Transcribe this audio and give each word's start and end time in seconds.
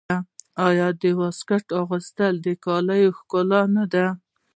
آیا 0.67 0.87
د 1.01 1.03
واسکټ 1.19 1.65
اغوستل 1.81 2.33
د 2.45 2.47
کالیو 2.65 3.15
ښکلا 3.17 3.61
نه 3.75 3.85
ده؟ 3.93 4.05